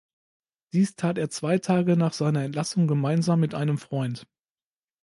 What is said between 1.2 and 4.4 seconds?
zwei Tage nach seiner Entlassung gemeinsam mit einem Freund.